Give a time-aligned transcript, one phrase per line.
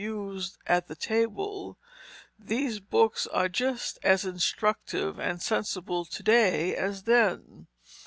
[0.03, 1.77] used at the table,
[2.39, 7.67] these books are just as instructive and sensible to day as then.